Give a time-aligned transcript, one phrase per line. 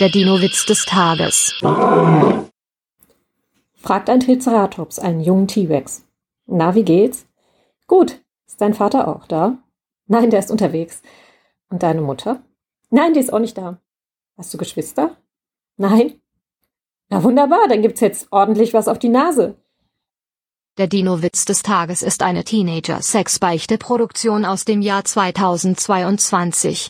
[0.00, 1.54] Der Dino-Witz des Tages.
[3.76, 6.04] Fragt ein Triceratops einen jungen T-Rex.
[6.46, 7.26] Na, wie geht's?
[7.86, 8.20] Gut.
[8.44, 9.56] Ist dein Vater auch da?
[10.08, 11.00] Nein, der ist unterwegs.
[11.70, 12.42] Und deine Mutter?
[12.90, 13.78] Nein, die ist auch nicht da.
[14.36, 15.16] Hast du Geschwister?
[15.76, 16.14] Nein.
[17.08, 19.54] Na wunderbar, dann gibt's jetzt ordentlich was auf die Nase.
[20.76, 26.82] Der Dino-Witz des Tages ist eine Teenager-Sex-Beichte-Produktion aus dem Jahr 2022.